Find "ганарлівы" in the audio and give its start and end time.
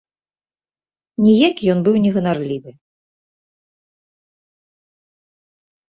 2.17-2.71